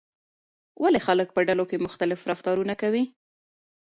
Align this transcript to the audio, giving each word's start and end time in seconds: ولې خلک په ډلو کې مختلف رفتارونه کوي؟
ولې 0.81 0.99
خلک 1.07 1.27
په 1.33 1.41
ډلو 1.47 1.63
کې 1.69 1.83
مختلف 1.85 2.19
رفتارونه 2.31 2.73
کوي؟ 2.81 3.03